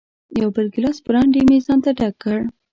[0.41, 2.39] یو بل ګیلاس برانډي مې ځانته ډک کړ.